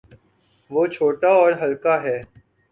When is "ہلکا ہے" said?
1.61-2.17